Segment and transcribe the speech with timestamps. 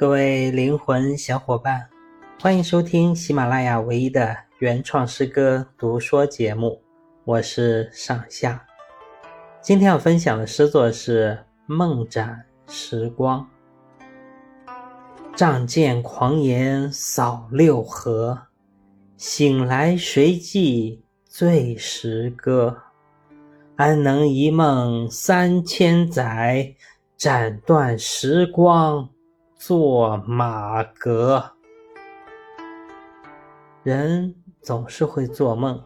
[0.00, 1.86] 各位灵魂小伙伴，
[2.40, 6.80] 欢迎收听喜马拉雅唯一的原创诗歌读说节目，
[7.24, 8.64] 我是上下。
[9.60, 11.38] 今天要分享的诗作是
[11.74, 13.46] 《梦斩时光》。
[15.36, 18.46] 仗剑狂言扫六合，
[19.18, 22.74] 醒来谁记醉时歌？
[23.76, 26.74] 安能一梦三千载，
[27.18, 29.06] 斩断时光。
[29.62, 31.52] 做马革，
[33.82, 35.78] 人总是会做梦。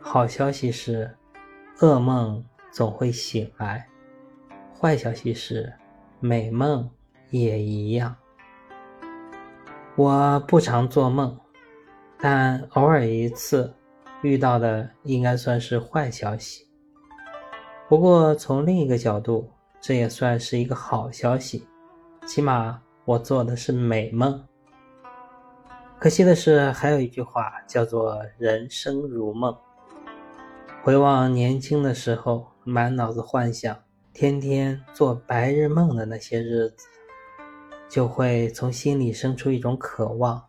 [0.00, 1.14] 好消息是，
[1.76, 3.86] 噩梦总会醒来；
[4.74, 5.70] 坏消息是，
[6.20, 6.90] 美梦
[7.28, 8.16] 也一样。
[9.94, 11.38] 我不常做梦，
[12.18, 13.74] 但偶尔一次
[14.22, 16.66] 遇到的应该算是坏消息。
[17.90, 19.52] 不过从另一个角度，
[19.82, 21.68] 这也算是一个好消息，
[22.26, 22.80] 起码。
[23.06, 24.44] 我做的是美梦，
[26.00, 29.56] 可惜的是，还有一句话叫做“人生如梦”。
[30.82, 33.80] 回望年轻的时候，满脑子幻想，
[34.12, 36.88] 天天做白日梦的那些日子，
[37.88, 40.42] 就会从心里生出一种渴望，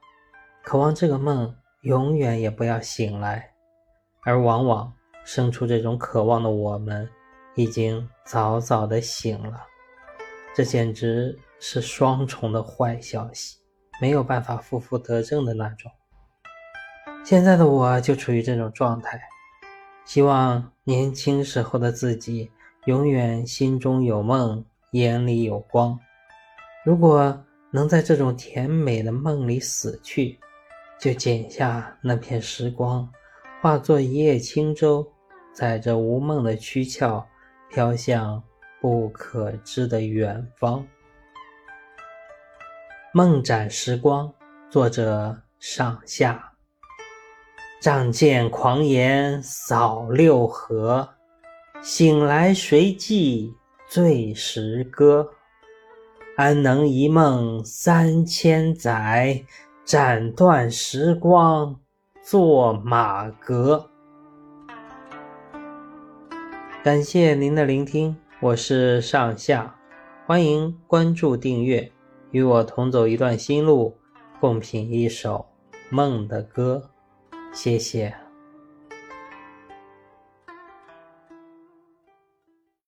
[0.63, 3.51] 渴望这个梦永远也不要醒来。
[4.23, 4.91] 而往往
[5.23, 7.07] 生出这种渴望的我们，
[7.53, 9.61] 已经早早的醒了。
[10.55, 11.37] 这简直……
[11.59, 13.57] 是双重的坏消息，
[14.01, 15.91] 没有办法负负得正的那种。
[17.23, 19.19] 现在的我就处于这种状态，
[20.05, 22.49] 希望年轻时候的自己
[22.85, 25.99] 永远心中有梦，眼里有光。
[26.85, 30.39] 如果能在这种甜美的梦里死去，
[30.97, 33.07] 就剪下那片时光，
[33.61, 35.05] 化作一叶轻舟，
[35.53, 37.25] 载着无梦的躯壳，
[37.69, 38.41] 飘向
[38.79, 40.87] 不可知的远方。
[43.13, 44.33] 梦斩时光，
[44.69, 46.51] 作者上下。
[47.81, 51.07] 仗剑狂言扫六合，
[51.81, 53.53] 醒来谁记
[53.87, 55.31] 醉时歌？
[56.35, 59.43] 安能一梦三千载，
[59.85, 61.79] 斩断时光
[62.21, 63.89] 作马革？
[66.83, 69.75] 感谢您的聆听，我是上下，
[70.25, 71.91] 欢迎关注订阅。
[72.37, 73.97] 与我同走一段心路，
[74.39, 75.47] 共品一首
[75.89, 76.91] 梦的歌，
[77.51, 78.26] 谢谢。